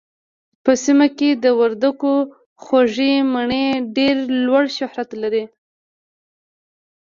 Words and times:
په 0.63 0.71
سيمه 0.83 1.07
کې 1.17 1.29
د 1.43 1.45
وردګو 1.59 2.15
خوږې 2.63 3.13
مڼې 3.33 3.65
ډېر 3.95 4.15
لوړ 4.45 4.63
شهرت 4.77 5.09
لري 5.21 5.43